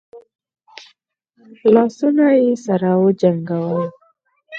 لاسونه 1.73 2.25
يې 2.39 2.49
سره 2.65 2.89
وجنګول. 3.03 3.85